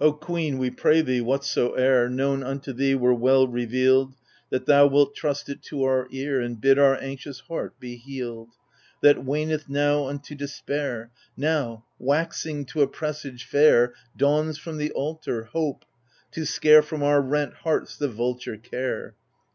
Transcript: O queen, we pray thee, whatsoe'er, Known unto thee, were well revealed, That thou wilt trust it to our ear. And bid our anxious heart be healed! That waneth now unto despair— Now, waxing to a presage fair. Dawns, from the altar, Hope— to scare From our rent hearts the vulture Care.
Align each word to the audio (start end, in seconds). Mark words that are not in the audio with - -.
O 0.00 0.10
queen, 0.10 0.56
we 0.56 0.70
pray 0.70 1.02
thee, 1.02 1.20
whatsoe'er, 1.20 2.08
Known 2.08 2.42
unto 2.42 2.72
thee, 2.72 2.94
were 2.94 3.12
well 3.12 3.46
revealed, 3.46 4.14
That 4.48 4.64
thou 4.64 4.86
wilt 4.86 5.14
trust 5.14 5.50
it 5.50 5.60
to 5.64 5.84
our 5.84 6.08
ear. 6.10 6.40
And 6.40 6.58
bid 6.58 6.78
our 6.78 6.96
anxious 6.98 7.40
heart 7.40 7.78
be 7.78 7.96
healed! 7.96 8.48
That 9.02 9.22
waneth 9.22 9.68
now 9.68 10.06
unto 10.06 10.34
despair— 10.34 11.10
Now, 11.36 11.84
waxing 11.98 12.64
to 12.72 12.80
a 12.80 12.88
presage 12.88 13.44
fair. 13.44 13.92
Dawns, 14.16 14.56
from 14.56 14.78
the 14.78 14.92
altar, 14.92 15.44
Hope— 15.44 15.84
to 16.32 16.46
scare 16.46 16.80
From 16.80 17.02
our 17.02 17.20
rent 17.20 17.52
hearts 17.52 17.98
the 17.98 18.08
vulture 18.08 18.56
Care. 18.56 19.14